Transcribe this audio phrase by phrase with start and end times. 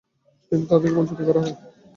[0.51, 1.55] কিন্তু তাদেরকে বঞ্চিত করা হয়।